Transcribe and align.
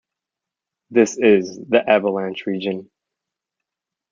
This 0.89 1.15
is 1.19 1.59
the 1.69 1.87
"avalanche" 1.87 2.47
region. 2.47 2.89